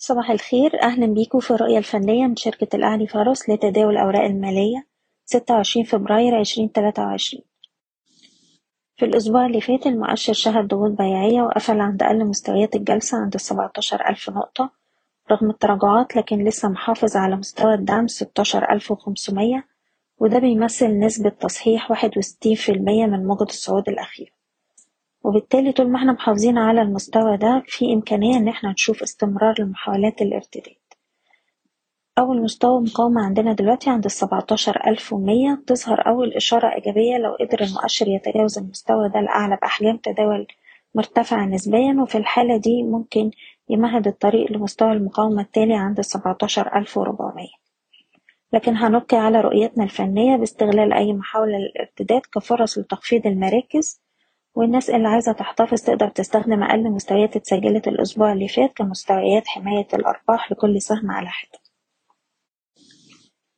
[0.00, 0.82] صباح الخير.
[0.82, 4.86] أهلا بيكم في الرؤية الفنية من شركة الأهلي فارس لتداول الأوراق المالية
[5.24, 7.44] ستة وعشرين فبراير عشرين تلاتة وعشرين.
[8.96, 14.08] في الأسبوع اللي فات المؤشر شهد ضغوط بيعية وقفل عند أقل مستويات الجلسة عند السبعتاشر
[14.08, 14.70] ألف نقطة
[15.30, 19.68] رغم التراجعات لكن لسه محافظ على مستوى الدعم ستاشر ألف وخمسمية
[20.18, 24.30] وده بيمثل نسبة تصحيح واحد وستين في المية من موجة الصعود الأخيرة
[25.28, 30.22] وبالتالي طول ما إحنا محافظين على المستوى ده في إمكانية إن إحنا نشوف استمرار لمحاولات
[30.22, 30.74] الارتداد.
[32.18, 37.60] أول مستوى مقاومة عندنا دلوقتي عند السبعتاشر ألف ومية تظهر أول إشارة إيجابية لو قدر
[37.62, 40.46] المؤشر يتجاوز المستوى ده الأعلى بأحجام تداول
[40.94, 43.30] مرتفعة نسبيا وفي الحالة دي ممكن
[43.68, 46.98] يمهد الطريق لمستوى المقاومة التالي عند السبعتاشر ألف
[48.52, 54.00] لكن هنبقي على رؤيتنا الفنية باستغلال أي محاولة للارتداد كفرص لتخفيض المراكز
[54.54, 60.52] والناس اللي عايزة تحتفظ تقدر تستخدم أقل مستويات اتسجلت الأسبوع اللي فات كمستويات حماية الأرباح
[60.52, 61.58] لكل سهم على حدة.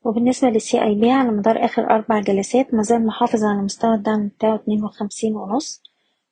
[0.04, 4.54] وبالنسبة للسي اي بي على مدار آخر أربع جلسات مازال محافظ على مستوى الدعم بتاعه
[4.54, 5.82] اتنين وخمسين ونص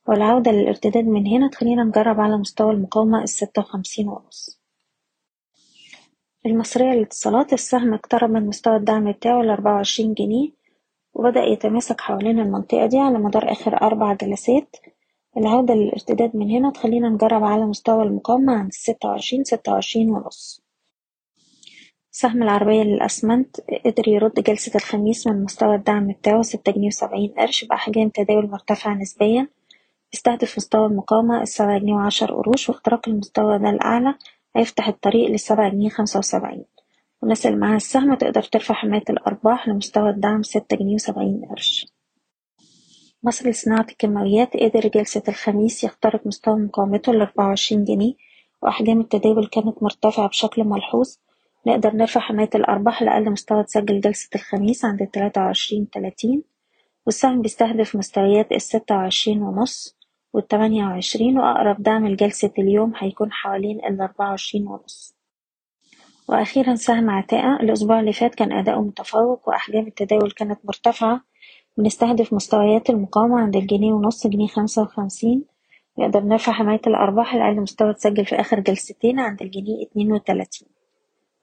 [0.08, 4.60] والعودة للارتداد من هنا تخلينا نجرب على مستوى المقاومة الستة وخمسين ونص.
[6.46, 10.57] المصرية للاتصالات السهم اقترب من مستوى الدعم بتاعه الأربعة وعشرين جنيه
[11.18, 14.76] وبدأ يتماسك حوالين المنطقة دي على مدار آخر أربع جلسات.
[15.36, 20.62] العودة للارتداد من هنا تخلينا نجرب على مستوى المقاومة عند الستة وعشرين ستة وعشرين ونص.
[22.10, 27.64] سهم العربية للأسمنت قدر يرد جلسة الخميس من مستوى الدعم بتاعه ستة جنيه وسبعين قرش
[27.64, 29.48] بأحجام تداول مرتفعة نسبيا.
[30.12, 34.14] بيستهدف مستوى المقاومة السبعة جنيه وعشر قروش واختراق المستوى ده الأعلى.
[34.56, 36.64] هيفتح الطريق للسبعة جنيه خمسة وسبعين.
[37.22, 41.86] والناس اللي معاها السهم تقدر ترفع حماية الأرباح لمستوى الدعم ستة جنيه وسبعين قرش.
[43.22, 48.14] مصر لصناعة الكيماويات قدر جلسة الخميس يخترق مستوى مقاومته الأربعة وعشرين جنيه
[48.62, 51.16] وأحجام التداول كانت مرتفعة بشكل ملحوظ.
[51.66, 56.42] نقدر نرفع حماية الأرباح لأقل مستوى اتسجل جلسة الخميس عند التلاتة وعشرين تلاتين
[57.06, 59.96] والسهم بيستهدف مستويات الستة وعشرين ونص
[60.32, 65.17] والتمانية وعشرين وأقرب دعم لجلسة اليوم هيكون حوالين الأربعة وعشرين ونص.
[66.28, 71.20] وأخيرا سهم عتاقة الأسبوع اللي فات كان أداؤه متفوق وأحجام التداول كانت مرتفعة.
[71.76, 75.44] بنستهدف مستويات المقاومة عند الجنيه ونص جنيه خمسة وخمسين.
[75.98, 80.68] نقدر نرفع حماية الأرباح لأقل مستوى اتسجل في آخر جلستين عند الجنيه اتنين وتلاتين.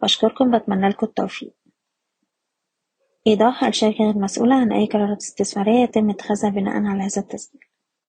[0.02, 1.54] بشكركم بتمنى لكم التوفيق.
[3.28, 7.62] إيضاح الشركة غير مسؤولة عن أي قرارات استثمارية يتم اتخاذها بناء على هذا التسجيل.